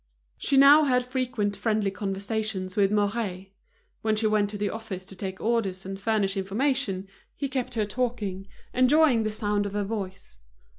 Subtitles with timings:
[0.39, 3.51] She now had frequent friendly conversations with Mouret.
[4.01, 7.85] When she went to the office to take orders and furnish information, he kept her
[7.85, 10.39] talking, enjoying the sound of her voice.